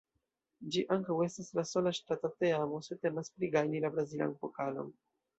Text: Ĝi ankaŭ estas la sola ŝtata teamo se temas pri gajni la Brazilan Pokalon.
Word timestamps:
Ĝi 0.75 0.81
ankaŭ 0.93 1.17
estas 1.25 1.49
la 1.59 1.63
sola 1.71 1.91
ŝtata 1.97 2.31
teamo 2.43 2.79
se 2.87 2.97
temas 3.03 3.29
pri 3.35 3.49
gajni 3.57 3.83
la 3.83 3.93
Brazilan 3.99 4.33
Pokalon. 4.45 4.89